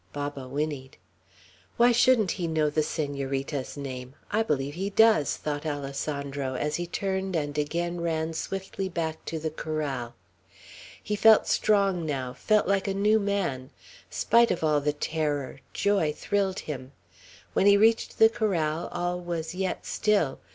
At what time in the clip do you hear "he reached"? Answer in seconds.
17.67-18.17